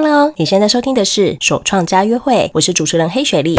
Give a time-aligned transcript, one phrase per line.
[0.00, 3.56] Hello，你现在收听的是首创家约会，我是主持人黑雪莉。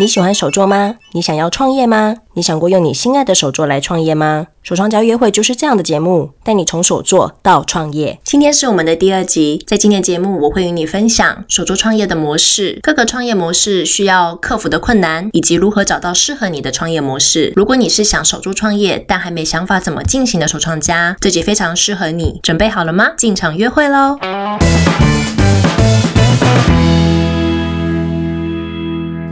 [0.00, 0.94] 你喜欢手作吗？
[1.12, 2.16] 你想要创业吗？
[2.32, 4.46] 你想过用你心爱的手作来创业吗？
[4.62, 8.18] 手创家约会就是这样的节目，带你从手作到创业。
[8.24, 17.52] 今天是我们的第二集，在今天节目我会与你分享手作创业的模式，各个创业模式需要克服的困难，以及如何找到适合你的创业模式。
[17.54, 22.40] 如果你是想手作创业但还没想法怎么进行的手创家，这集非常适合你。
[22.42, 23.10] 准备好了吗？
[23.18, 24.16] 进场约会喽！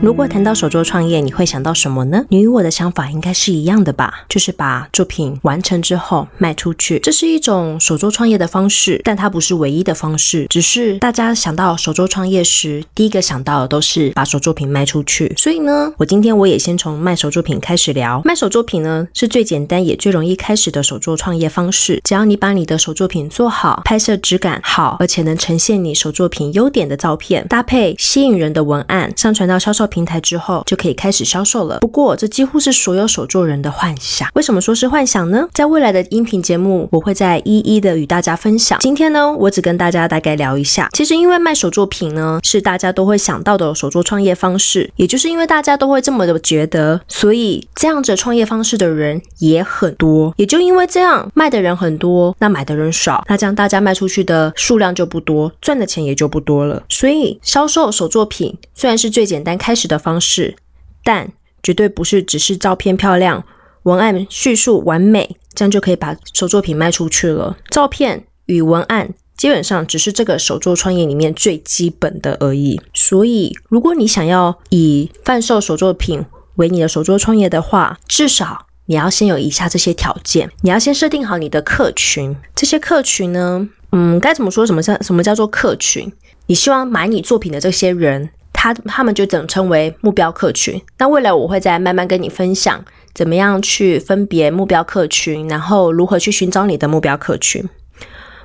[0.01, 2.23] 如果谈到手作创业，你会想到什么呢？
[2.29, 4.23] 你与我的想法应该是一样的吧？
[4.29, 10.47] 就是把作品完成之后卖出去，这是一种手作创业的方式，但它不是唯一的方式。
[10.49, 15.33] 只是大家想到手作创业时，第一个想到的都是把手作品卖出去。
[15.35, 18.21] 所以呢，我今天我也先从卖手作品开始聊。
[18.23, 21.99] 卖手作品呢，是最简单也最容易开始的手作创业方式。
[22.05, 31.79] 只要你把你的手作品做好，拍摄质感好，而且能呈现你手作品优点的照片，搭配吸引人的文案，上传到销售平台之后就可以开始销售了。
[31.79, 34.29] 不过，这几乎是所有手作人的幻想。
[34.35, 35.45] 为什么说是幻想呢？
[35.53, 38.79] 在未来的音频节目，我会再一一的与大家分享。
[38.79, 40.87] 今天呢，我只跟大家大概聊一下。
[40.93, 44.89] 其实，因为卖手作品呢，是大家都会想到的手作创业方式。
[44.95, 50.33] 也就是因为大家都会这么的觉得，所以这样子创业方式的人也很多。
[50.37, 56.83] 也就因为这样，卖的人很多，那买的人少，那这样大家卖出去的数量就不多，赚的钱也就不多了。
[56.89, 60.55] 所以，销售手作品虽然是最简单开始的方式。
[61.03, 61.31] 但
[61.63, 63.43] 绝对不是只是照片漂亮、
[63.83, 67.57] 文案叙述完美，这样就可以把手作品卖出去了。
[67.69, 72.79] 照片与文案基本上只是这个手作创业里面最基本的而已。
[72.93, 76.23] 所以，如果你想要以贩售手作品
[76.55, 82.35] 为你的手作创业的话，至少你要先有以下这些条件：你要先设定好你的客群。
[82.53, 84.65] 这些客群呢，嗯，该怎么说？
[84.65, 86.11] 什么叫什么叫做客群？
[86.47, 88.29] 你希望买你作品的这些人。
[88.61, 90.81] 他他们就怎么称为目标客群？
[90.97, 92.83] 那未来我会再慢慢跟你分享，
[93.13, 97.63] 怎么样去分别目标客群，然后如何去寻找你的目标客群。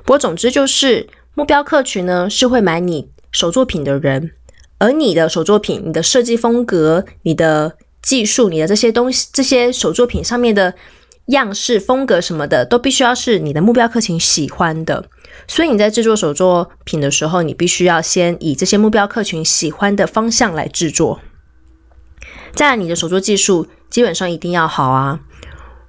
[0.05, 4.31] 不过总之就是，目标客群呢是会买你手作品的人，
[4.77, 10.73] 而你的手作品、你的设计风格、你的技术、你的这些东西、这些手作品上面的
[11.25, 15.09] 样式、风格什么的，都必须要是你的目标客群喜欢的。
[15.47, 21.19] 所以你在制作手作品的时候，你必须要先以这些目标客群喜欢的方向来制作。
[22.53, 25.19] 再，你的手作技术基本上一定要好啊！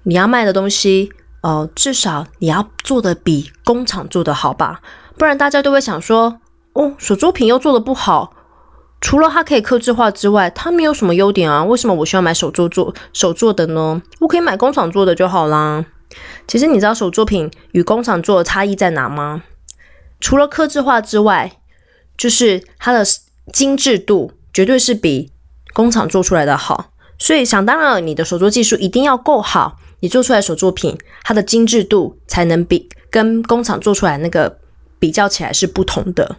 [0.03, 1.11] 你要卖的东西，
[1.43, 4.81] 呃，至少你要做的比工厂做的好吧？
[5.17, 6.41] 不然大家都会想说，
[6.75, 8.35] 哦，手作品又做的不好，
[9.01, 11.65] 除了它可以客制化之外，它没有什么优点啊？
[11.65, 14.03] 为什么我需要买手作做手做的呢？
[14.21, 15.85] 我可以买工厂做的就好啦。
[16.47, 19.43] 其实你知道手作品与工厂做的差异在哪吗？
[20.21, 21.59] 除了刻制化之外，
[22.17, 23.05] 就是它的
[23.53, 25.33] 精致度绝对是比
[25.75, 26.93] 工厂做出来的好。
[27.19, 34.59] 所以想当然，你的手作技术一定要够好，你做出来手作品它的精致度才能比跟工厂做出来那个
[34.99, 36.37] 比较起来是不同的。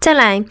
[0.00, 0.44] 再来，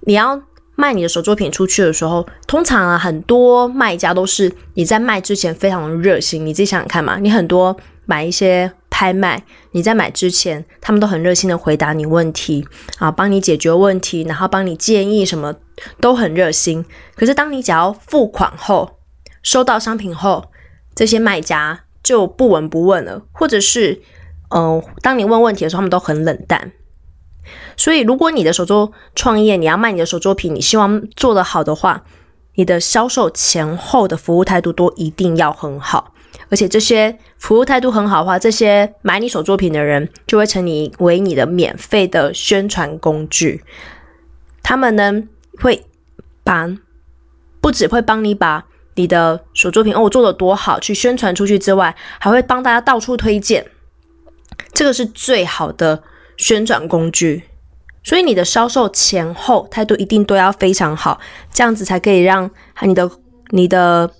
[0.00, 0.42] 你要。
[0.80, 6.46] 卖你的手作品出去的时候，通常啊，很多卖家都是你在卖之前非常的热心。
[6.46, 12.64] 你自己想想看嘛，你很多买一些拍卖，你在买之前，他们都很热心的回答你问题
[12.98, 15.56] 啊，帮你解决问题，然后帮你建议什么，
[16.00, 16.84] 都很热心。
[17.16, 19.00] 可是当你只要付款后，
[19.42, 20.44] 收到商品后，
[20.94, 24.00] 这些卖家就不闻不问了，或者是，
[24.50, 26.70] 嗯、呃，当你问问题的时候，他们都很冷淡。
[27.76, 32.04] 所以，如果你的手作创业，你要卖你的手作品，你希望做得好的话，
[32.54, 36.12] 你的销售前后的服务态度都一定要很好。
[36.50, 43.62] 而且，这些服务态度很好的话，这些买你手作品的人就会成你为你的免费的宣传工具。
[44.62, 45.22] 他们呢，
[45.60, 45.84] 会
[46.42, 46.68] 把
[47.60, 53.66] 不只会帮你把你的手作品哦我做得多好去宣传出去之外，还会帮大家到处推荐。
[54.72, 56.02] 这个是最好的。
[56.38, 57.42] 宣传工具，
[58.02, 61.20] 所以你的销售前后态度一定都要非常好，
[61.52, 62.50] 这样子才可以让
[62.80, 63.10] 你的
[63.50, 64.10] 你的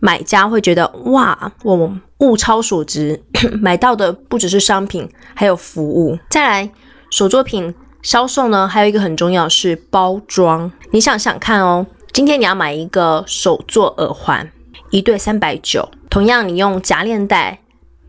[0.00, 3.22] 买家会觉得哇，我物超所值，
[3.60, 6.18] 买到的不只是商品，还有服务。
[6.30, 6.70] 再来，
[7.10, 10.72] 手作品销售呢，还有一个很重要是包装。
[10.90, 14.50] 你想想看哦，今天你要买一个手作耳环，
[14.90, 17.60] 一对三百九，同样你用夹链袋。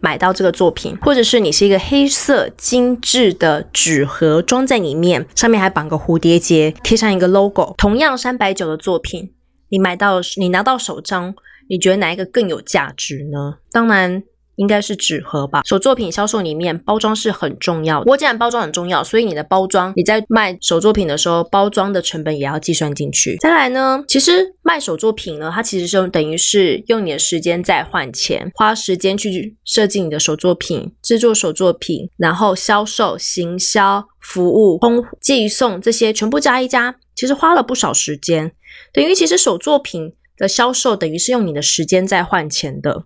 [0.01, 9.31] 买到这个作品，或者是你是一个黑色精致的纸盒装在里面，上面还绑个蝴蝶结，贴上一个 logo，同样三百九的作品，
[9.69, 11.33] 你买到你拿到手张，
[11.69, 13.59] 你觉得哪一个更有价值呢？
[13.71, 14.24] 当然，
[14.56, 15.62] 应该是纸盒吧。
[15.65, 18.06] 手作品销售里面，包装是很重要的。
[18.06, 23.38] 不过既然包装很重要，所以你的包装，你在卖手作品的时候，包装的成本也要计算进去。
[23.42, 38.51] 再来呢，其实卖手作品呢，它其实是等于是用你的时间在换钱，花时间去设计你的手作品，制作手作品，然后销售、行销、服务、通寄送这些全部加一加，其实花了不少时间。
[38.94, 43.04] 等于其实手作品的销售等于是用你的时间在换钱的。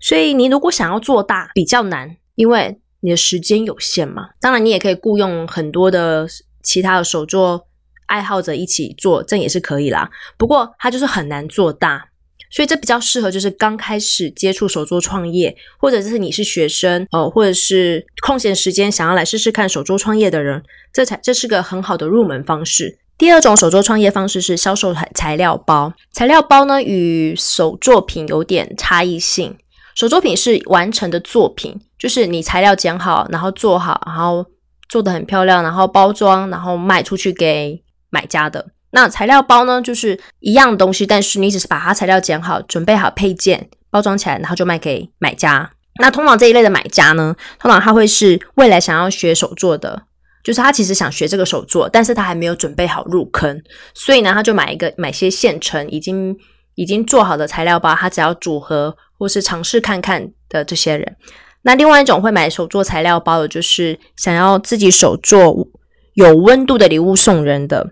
[0.00, 4.30] 所以你如果想要做大，比较难，因为你的时间有限嘛。
[4.40, 6.26] 当然，你也可以雇佣很多的
[6.62, 7.66] 其他的手作
[8.06, 10.10] 爱好者一起做，这也是可以啦。
[10.36, 12.08] 不过它就是很难做大，
[12.50, 20.62] 所以这比较适合就是刚开始接触手作创业，或者是你是学生哦，或者是空闲时间想要来试试看手作创业的人，
[20.92, 22.98] 这才这是个很好的入门方式。
[23.18, 29.56] 第二种手作创业方式是销售材材料包，材料包呢与手作品有点差异性。
[29.96, 34.44] 手作品是完成的作品，就是你材料剪好，然后做好，然后
[34.90, 38.66] 做得很漂亮，然后包装，然后卖出去给买家的。
[38.90, 45.70] 那材料包呢，就是一样东西，但是你只是把它材料剪好，准备好配件，包装起来，然后就卖给买家。
[45.98, 50.02] 那通常这一类的买家呢，通常他会是未来想要学手作的，
[50.44, 53.62] 就是他其实想学这个手作，但是他还没有准备好入坑，
[53.94, 56.36] 所以呢，他就买一个买些现成已经
[56.74, 58.94] 已经做好的材料包，他只要组合。
[59.18, 61.16] 或是尝试看看的这些人，
[61.62, 65.66] 那另外一种会买手作材料包的，就是想要自己手做
[66.14, 67.90] 有温度的礼物送人的，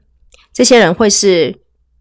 [0.52, 1.58] 这些人会是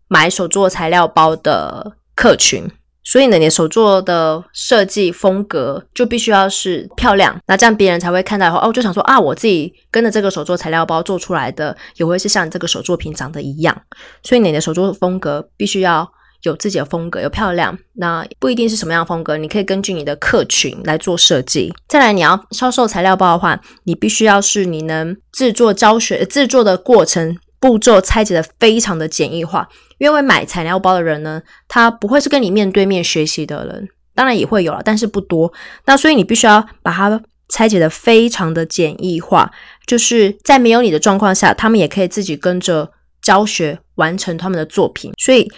[0.07, 2.69] 买手作材料包的客群。
[3.05, 13.81] 所以呢，你手作的设计风格就必须要是漂亮，那这样别人才会看到以后哦，就想说啊，我自己跟着这个手作材料包做出来的，也会是像这个手作品长得一样。
[14.21, 16.09] 所以你的手作风格必须要。
[16.43, 21.73] 有自己的风格，有漂亮，那不一定是什么样的风格，你可以根据你的客群来做设计。
[21.87, 29.67] 再来，你要销售材料包的话，你必须要是你能制作教学制作的过程步骤拆解的非常的简易化，
[29.97, 35.53] 因为买材料包的人呢，他不会是跟你面对面学习的人，当然也会有了，但是不多。
[35.85, 39.49] 那所以你必须要把它拆解的非常的简易化，
[39.87, 42.91] 就是在没有你的状况下，他们也可以自己跟着
[43.21, 45.49] 教学完成他们的作品，所以。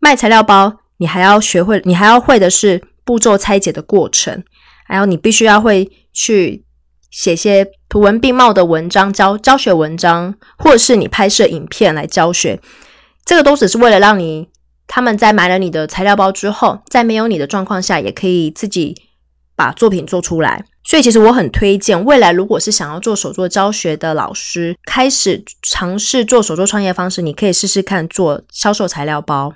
[0.00, 4.42] 卖材料包，你还要学会，你还要会的是步骤拆解的过程，
[4.86, 6.64] 还有你必须要会去
[7.10, 12.60] 写些图文并茂的文章，教教学文章，或者是你拍摄影片来教学。
[13.24, 14.48] 这个都只是为了让你
[14.86, 18.94] 他们在买了你的材料包之后，在没有你的状况下，也可以自己
[19.54, 20.64] 把作品做出来。
[20.84, 29.52] 所以，其实我很推荐未来如果是想要做手作教学的老师，开始尝试做手作创业方式，你可以试试看做销售材料包。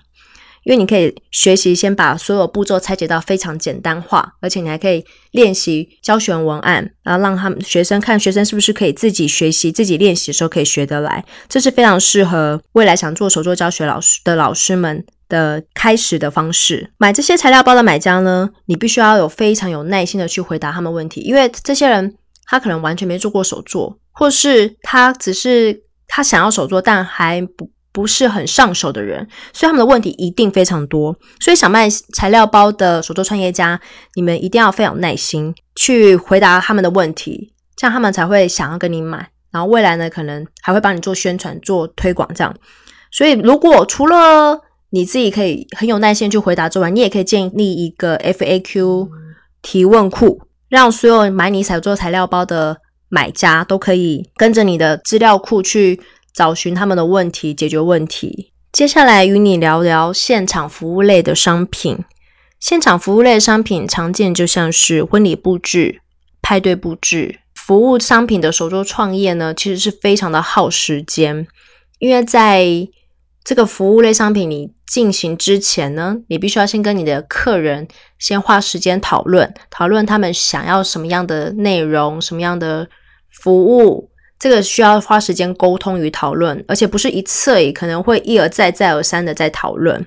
[0.64, 11.24] 因为你可以学习先把所有步骤拆解到非常简单化，而且你还可以练习教学文案，然后让他们学生看学生是不是可以自己学习、自己练习的时候可以学得来。
[11.48, 16.92] 这是非常适合未来想做手作教学老师的老师们的开始的方式。
[16.96, 22.14] 买这些材料包的买家呢，你必须要有非常有耐心的去回答他们问题，因为这些人
[22.46, 27.68] 他可能完全没做过手作，或是他只是他想要手作，但还不。
[27.92, 31.14] 不是很上手的人，所以他们的问题一定非常多。
[31.38, 33.78] 所以想卖材料包的手作创业家，
[34.14, 39.28] 你们一定要非常耐心去回答他们的问题，这样他们才会想要跟你买。
[39.50, 42.54] 然后未来呢，可能还会帮你做宣传、做推广这样。
[43.10, 49.10] 所以，如果除了你自己可以很有耐心去回答之外，你也可以建立一个 FAQ
[49.60, 50.40] 提问库，
[50.70, 52.78] 让所有买你手作材料包的
[53.10, 56.00] 买家都可以跟着你的资料库去。
[56.34, 58.52] 找寻他们的问题，解决问题。
[58.72, 61.98] 接下来与你聊聊现场服务类的商品。
[62.58, 66.00] 现场服务类商品常见就像是婚礼布置、
[66.40, 67.40] 派对布置。
[67.54, 71.46] 服务商品的手作创业呢，其实是非常的耗时间，
[71.98, 72.88] 因为在
[73.44, 77.86] 这个服务类商品你进行之前呢，你必须要先跟你的客人
[78.18, 82.88] 先花时间讨论，讨论他们想要什么样的内容，什么样的
[83.28, 84.11] 服务。
[84.42, 90.04] 这个需要花时间沟通与讨论，而且不是一次而已，可能会一而再、再而三的在讨论。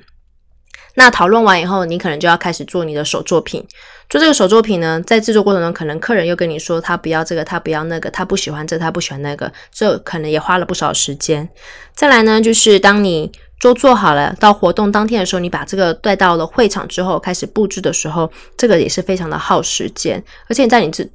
[0.96, 3.66] 那讨论完以后，你可能就要开始做你的手作品。
[4.10, 11.48] 做这个手作品呢，在制作过程中，可能客人又跟你说他不要这个，他不要那个，他不喜欢这个，他不喜欢那个，这可能也花了不少时间。
[11.94, 21.08] 再来呢，就是当你都做好了，到活动当天的时候，你把这个带到了会场之后，开始布置的时候，这个也是非常的耗时间，而且在你这。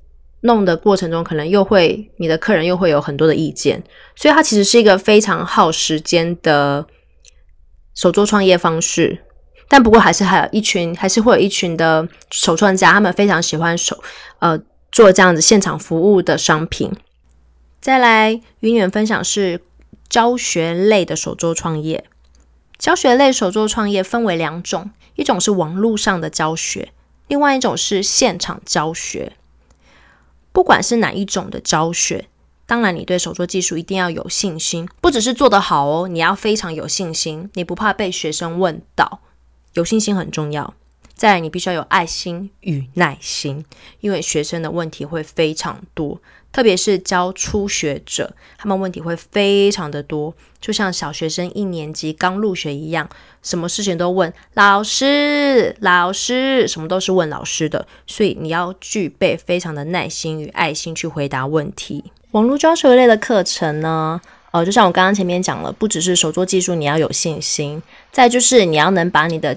[0.43, 3.83] 弄的过程中，可能又会你的客人又会有很多的意见，
[4.17, 6.87] 所以它其实是一个非常耗时间的
[7.95, 9.25] 手作创业方式。
[9.69, 14.03] 但不过还是还有一群，还是会有一群的手创家，他们非常喜欢手
[14.41, 14.59] 呃
[14.91, 16.91] 做这样子现场服务的商品。
[17.81, 19.61] 再来与你们分享是
[20.09, 22.05] 教学类的手作创业。
[22.79, 26.89] 教学类手作创业分为两种，一种是网络上的教学，
[27.29, 29.35] 另外一种是现场教学。
[30.53, 32.29] 不管是哪一种的教学，
[32.67, 39.21] 当然你对手作技术一定要有信心，不只是做得好哦，你要非常有信心，你不怕被学生问到。
[39.75, 40.75] 有信心很重要，
[41.21, 43.63] 再你必须要有爱心与耐心，
[44.01, 46.19] 因为学生的问题会非常多，
[46.51, 53.07] 特别是教初学者，他们问题会非常的多，就像小学生一年级刚入学一样，
[53.43, 62.03] 什么事情都问老师，老师，什么都是问老师的，所以你要具备非常的耐心与爱心去回答问题。
[62.31, 64.19] 网络教学类的课程呢？
[64.53, 69.57] 呃，就像我刚刚前面讲了，不只是手作技术，你要有信心，再就是你要能把你的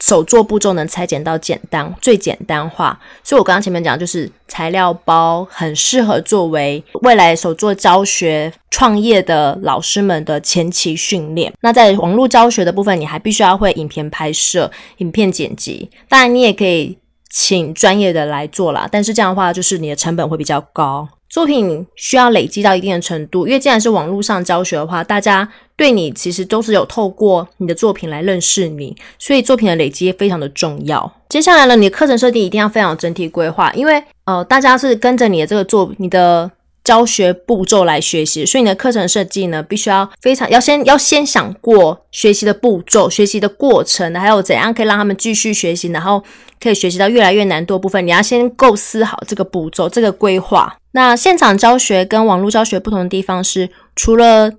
[0.00, 2.98] 手作步骤能裁剪到简单，最简单化。
[3.22, 11.52] 所以我刚刚前面讲，就是材料包很适合作为未来手作教学创业的老师们的前期训练。
[11.60, 15.90] 那在网络教学的部分，你还必须要会影片拍摄、影片剪辑。
[16.08, 16.98] 当然，你也可以
[17.30, 21.08] 请专业的来做啦，但是这样的话，就是你的成本会比较高。
[21.30, 31.12] 作品需要累积到一定的程度，因为既然是网络上教学的话，大家对你其实都是有透过你的作品来认识你，所以作品的累积非常的重要。
[31.28, 36.48] 接下来呢，你的课程设定一定要非常整体规划，因为呃，大家是跟着你的这个作你的
[36.84, 46.22] 教学步骤来学习，所以你的课程设计呢，必须要非常要先要先想过学习的步骤、学习的过程，还有怎样可以让他们继续学习，然后
[46.60, 50.76] 可以学习到越来越难度的部分，你要先构思好这个步骤、这个规划。
[50.92, 54.52] 那现场教学跟网络教学不同的地方是，除了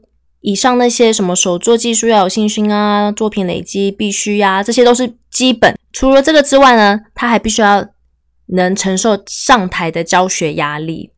[0.46, 5.76] 以上那些什么手作技术要有信心啊，作品累积必须呀、啊，这些都是基本。
[5.92, 7.84] 除了这个之外呢，他还必须要
[8.50, 11.10] 能承受上台的教学压力，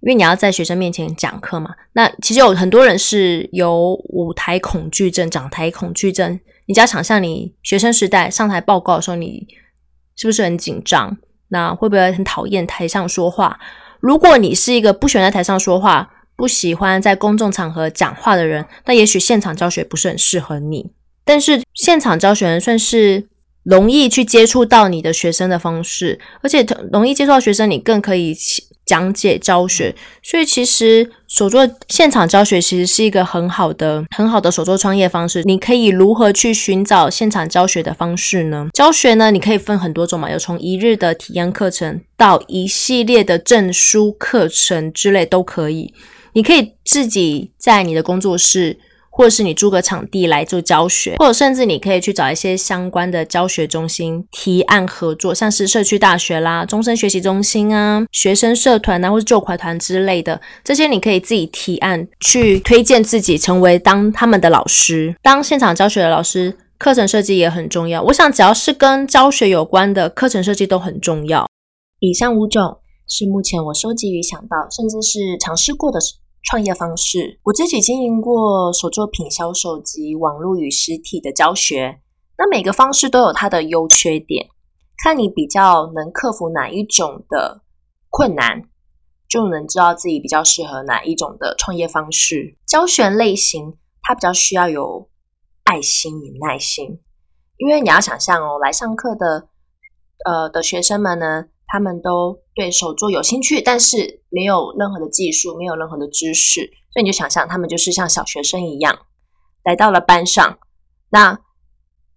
[0.00, 1.74] 因为你要在学生面前讲课嘛。
[1.92, 6.40] 那其实有很多人是有舞台恐惧症、讲台恐惧症。
[6.64, 9.46] 你只要想象你学生时代上台报告的时候，你
[10.16, 11.14] 是不是很紧张？
[11.48, 13.60] 那会不会很讨厌台上说话？
[14.00, 20.90] 如果你是一个不喜欢在台上说话、不喜欢在公众场合讲话的人，那也许现场教学不是很适合你。
[21.24, 23.26] 但是现场教学算是
[23.64, 28.36] 容易去接触到你的学生的方式，而且容易接触到学生，你更可以
[28.84, 29.92] 讲解教学。
[30.22, 35.42] 所以其实手作现场教学其实是一个很好的、很好的手作创业方式。
[35.42, 38.68] 你可以如何去寻找现场教学的方式呢？
[38.72, 45.92] 教学呢，你可以分很多种嘛，有从一日的体验课程到一系列的证书课程之类都可以。
[46.36, 48.78] 你可以自己在你的工作室。
[49.08, 66.54] 或者是你租个场地来做教学，或者甚至你可以去找一些相关的教学中心提案合作，像是社区大学啦、终身学习中心啊、学生社团啊，或是救国团之类的，这些你可以自己提案去推荐自己成为当他们的老师，当现场教学的老师。
[66.76, 71.48] 课程设计也很重要，我想只要是跟教学有关的课程设计都很重要。
[72.00, 75.98] 以上五种是目前我收集与想到，甚至是尝试过的。
[76.48, 82.00] 创业方式，我自己经营过手作品销售及网络与实体的教学。
[82.38, 84.46] 那每个方式都有它的优缺点，
[85.02, 87.62] 看你比较能克服哪一种的
[88.10, 88.62] 困难，
[89.28, 92.56] 就能知道自己比较适合哪一种的创业方式。
[92.64, 95.08] 教学类型它比较需要有
[95.64, 97.00] 爱心与耐心，
[97.56, 99.48] 因为你要想象哦，来上课的
[100.24, 101.46] 呃的学生们呢。
[101.66, 106.60] 他们都对手作有兴趣，但是没有任何的技术，没有任何的知识，
[106.92, 109.06] 所以你就想象他们就是像小学生一样
[109.64, 110.58] 来到了班上，
[111.10, 111.40] 那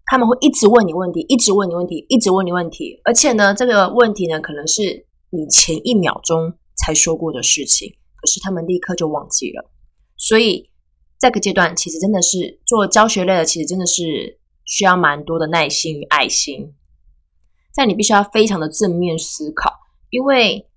[0.06, 9.70] 他们会一直问你问题，一直问你问题，一直问你问题，而且呢，这个问题呢，可能是你前一秒钟才说过的事情，可是他们立刻就忘记了。
[10.16, 10.70] 所以
[11.18, 16.74] 这个阶段其实真的是做教学类的，其实真的是需要蛮多的耐心与爱心。
[17.76, 19.72] 但你必须要非常的正面思考，
[20.10, 20.68] 因为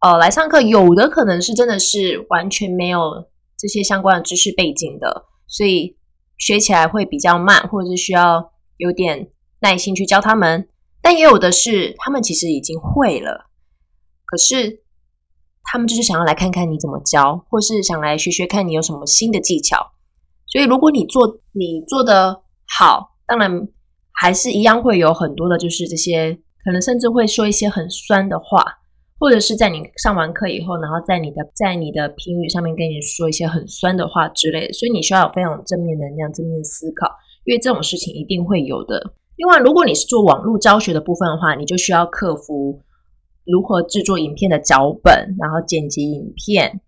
[0.00, 3.26] 呃，来上课有的可能是真的是完全没有
[3.58, 5.96] 这些相关的知识背景的，所以
[6.38, 10.68] 学起来会比较慢，或者是需要有点耐心去教他们。
[11.00, 13.46] 但也有的是他们其实已经会了，
[14.26, 14.84] 可是
[15.64, 19.92] 他们就是想要来看看你怎么教，或是想来学学看你有什么新的技巧。
[20.46, 23.68] 所以如果你做你做的好，当然。
[24.16, 28.64] 还是一样会有很多的，就是这些可能甚至会说一些很酸的话，
[29.18, 34.72] 或者是在你上完课以后，然后在你的在你的评语上面跟你说一些很酸的话之类的。
[34.72, 37.10] 所以你需要有非常正面能量、正面思考，
[37.44, 39.12] 因为这种事情一定会有的。
[39.36, 42.80] 另外，如果你是做网络教学的部分的话，你就需要克服
[43.44, 46.80] 如何制作影片的脚本，然后剪辑影片、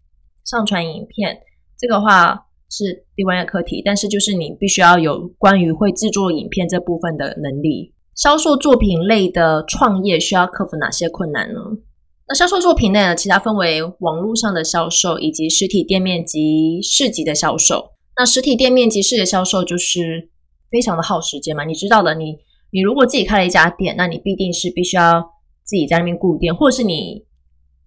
[0.45, 1.41] 上传影片。
[1.79, 7.95] 这个话是另外一个课题，但是就是你必须要有关于会制作影片这部分的能力。
[8.15, 11.61] 销售作品类的创业需要克服哪些困难呢？
[12.27, 17.93] 那销售作品类呢，其他分为网络上的销售以及实体店面及市集的销售。
[18.17, 20.29] 那实体店面及市集销售就是
[20.71, 22.37] 非常的耗时间嘛，你知道的，你
[22.71, 25.23] 你如果自己开了一家店，那你必定是必须要
[25.65, 27.25] 自己在那边顾店，或者是你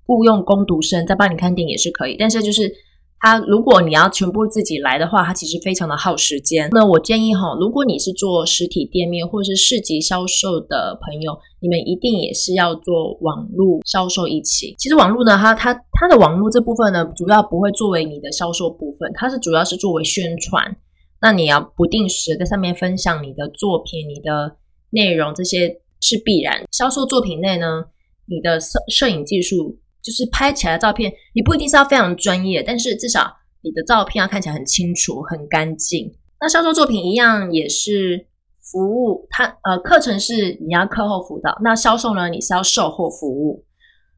[0.07, 2.73] 雇佣工读生在帮你看店也是可以，但是就是。
[3.21, 6.67] 它如果你要全部自己来的话，它其实非常的耗时间。
[6.71, 14.73] 那我建议哈，如果你是做实体店面或者是市集销售的朋友，你们一定也是要做网络销售一起。
[14.79, 20.75] 其实网络呢，它它它的网络这部分呢，主要不会作为你的销售部分，它是主要是作为宣传。
[21.21, 24.55] 那你要不定时在上面分享你的作品、你的
[24.89, 26.63] 内容，这些是必然。
[26.71, 27.83] 销售作品内呢，
[28.25, 29.77] 你的摄摄影技术。
[30.03, 33.31] 就是拍起来的照片，你不一定是要非常专业，但是至少
[33.62, 36.12] 你的照片要看起来很清楚、很干净。
[36.39, 38.27] 那销售作品一样也是
[38.62, 43.63] 服务，它呃课程是你要课后辅导，那销售呢，你是要售后服务。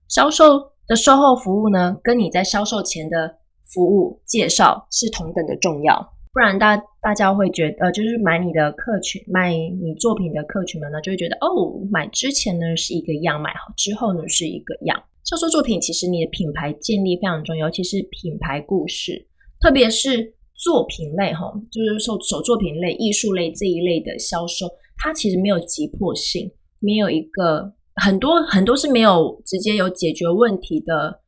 [0.07, 3.37] 销售的售后服务呢，跟你在销售前的
[3.73, 15.03] 服务介绍是同等的重要，不然大大家会觉得呃，就是买你的客群、买你作品的客群们呢，就会觉得哦，买之前呢是一个样，买好之后呢是一个样。
[15.23, 19.25] 销售作品其实你的品牌建立非常重要，尤其是品牌故事，
[19.61, 31.21] 特别是作品类哈，就是说手作品类、艺术类这一类的销售，它其实没有急迫性，没有一个很多很多是没有直接有解决问题的，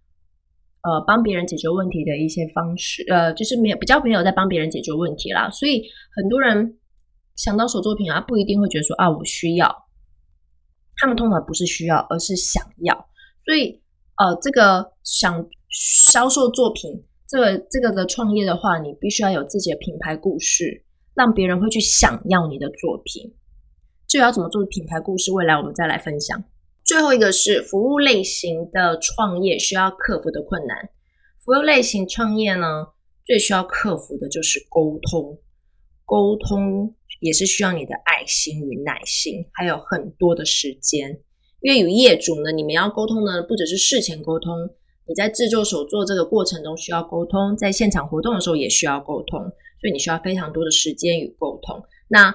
[0.83, 5.81] 呃，帮别人解决问题的一些方式，呃，就是没有比较没有在帮别人解决问题啦，所以
[6.13, 6.77] 很多人
[7.37, 9.73] 想到手作品啊，不一定会觉得说啊我需要，
[10.97, 13.07] 他们通常不是需要，而是想要，
[13.45, 13.81] 所以。
[14.17, 23.35] 呃，这个想销售作品，这个这个的创业的话，你必须要有自己的品牌故事，让别人会去想要你的作品。
[24.07, 25.31] 至于要怎么做品牌故事？
[25.33, 26.43] 未来我们再来分享。
[26.85, 30.89] 最后一个是服务类型的创业需要克服的困难。
[31.43, 32.87] 服务类型创业呢，
[33.25, 35.39] 最需要克服的就是沟通，
[36.05, 41.19] 沟通也是需要你的爱心与耐心，还有很多的时间。
[41.65, 44.53] 因为与业主呢，你们要沟通呢，不只是事前沟通，
[45.07, 49.39] 你在制作手作这个过程中需要沟通，在现场活动的时候也需要沟通，
[49.81, 51.81] 所以你需要非常多的时间与沟通。
[52.07, 52.31] 那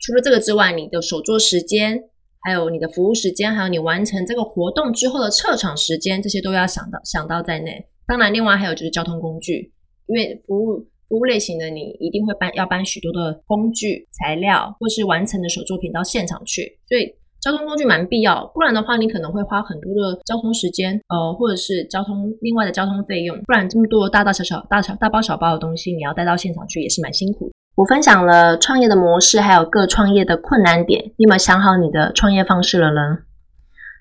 [0.00, 2.02] 除了这个之外，你的手作时间，
[2.40, 7.86] 还有你的服务时间，还有你完成这个活动之后的撤场时间，这些都要想到想到在内。
[8.08, 9.72] 当然，另外还有就是交通工具，
[10.08, 17.14] 因为服务服务类型的你一定会搬要搬许多的工具、材料，或是完成的手作品到现场去，所以。
[17.44, 23.36] 交通工具蛮必要，不然的话，你可能会花很多的交通时间，呃，或者是交通另外的交通费用。
[23.42, 27.52] 不然这么多大大小小、大小大包小包的东西，你要带到现场去也是蛮辛苦的。
[27.76, 33.18] 我分享了创业的模式，还有各创业的困难点，你有没有想好你的创业方式了呢？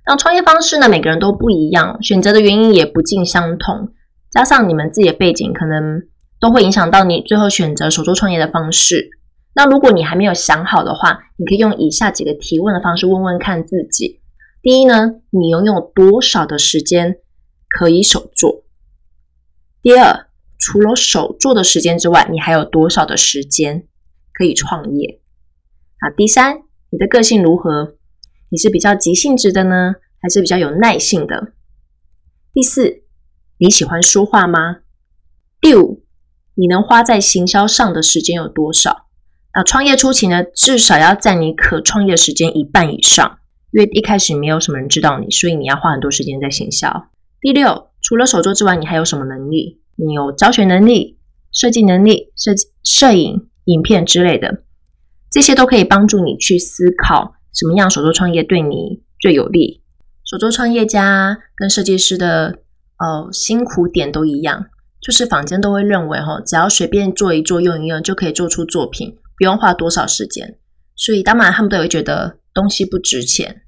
[0.08, 3.90] 那创业方式呢，每个人都不一样，选择的原因也不尽相同，
[4.32, 6.02] 加上你们自己的背景，可能
[6.40, 9.10] 都会影响到你最后选择所做创业的方式。
[9.56, 14.22] 那如果你还没有想好的话，你可以用以下几个提问的方式问问看自己。
[14.62, 17.18] 第一呢，你拥有多少的时间
[17.68, 18.64] 可以手作？
[19.82, 20.28] 第二，
[20.58, 23.90] 除了手作的时间之外，你还有多少的时间
[24.32, 25.20] 可以创业？
[25.98, 27.98] 啊，第三，你的个性如何？
[28.48, 31.52] 你是比较急性子的呢，还是比较有耐性的？
[32.54, 33.04] 第四，
[33.58, 34.78] 你喜欢说话吗？
[35.60, 36.06] 第五，
[36.56, 39.08] 你能花在行销上的时间有多少？
[39.56, 43.38] 那创业初期呢，至少要占你可创业时间一半以上，
[43.72, 47.08] 因为一开始没有什么人知道你，所以你要花很多时间在行销。
[47.40, 49.80] 第六，除了手作之外，你还有什么能力？
[49.96, 51.20] 你有教学能力、
[51.52, 54.64] 设计能力、设计、摄影、影片之类的，
[55.30, 59.84] 这些都可以帮助你去思考什么样手作创业对你最有利。
[60.26, 62.58] 手作创业家跟设计师的
[62.98, 64.66] 呃辛苦点都一样，
[65.00, 69.16] 就是坊间都会认为哈，只要随便做一做、用一用就可以做出作品。
[69.38, 70.58] 不用花多少时间，
[70.96, 73.64] 所以当然他们都会觉得东西不值钱，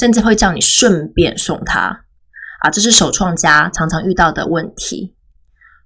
[0.00, 2.04] 甚至会叫你顺便送他
[2.60, 2.70] 啊！
[2.70, 5.14] 这是手创家常常遇到的问题。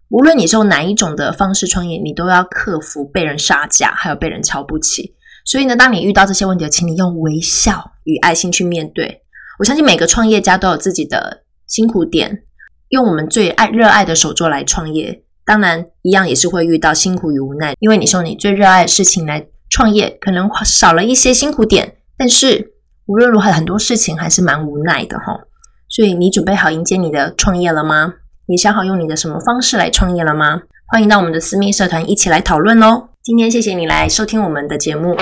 [0.09, 5.15] 无论你是用哪一种的方式创业，你都要克服被人杀价，还有被人瞧不起。
[5.45, 9.23] 所以呢，当你遇到这些问题，请你用微笑与爱心去面对。
[9.59, 12.45] 我相信每个创业家都有自己的辛苦点，
[12.89, 15.25] 用我们最爱热爱的手作来创业。
[15.51, 22.71] 当然，一样也是会遇到辛苦与无奈，因为你说你最热爱的事情来创业可能少了一些辛苦点，但是
[23.07, 25.41] 无论如何，很多事情还是蛮无奈的哈。
[25.89, 28.15] 所以你准备好迎接你的创业了吗？
[28.47, 30.63] 你想好用你的什么方式来创业了吗？
[30.87, 33.09] 欢迎到我们的私密社团一起来讨论哦。
[33.25, 35.17] 今天谢谢你来收听我们的节目，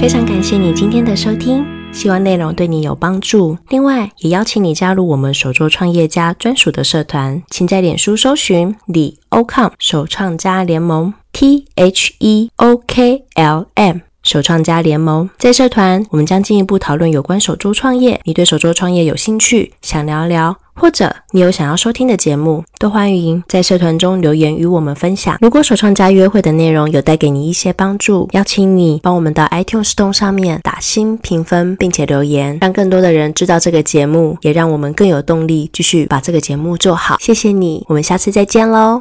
[0.00, 1.77] 非常感谢你今天的收听。
[1.92, 3.58] 希望内容对你有帮助。
[3.68, 13.98] 另外，也邀请你加入我们手作创业家专属的社团，请在脸书搜寻李欧康首创家联盟 （T H E O K L M）。
[14.28, 18.20] 手创家联盟在社团，我们将进一步讨论有关手作创业。
[18.24, 25.38] 你对手作创业有兴趣，想聊聊，或者你有想要收听的节目，都欢迎在社团中留言与我们分享。
[25.40, 37.16] 如果手创家约会的内容有带给你一些帮助，邀请你帮我们到 iTunes Store 上面打星评分，并且留言，让更多的人知道这个节目，也让我们更有动力继续把这个节目做好。
[37.18, 39.00] 谢谢你，我们下次再见喽。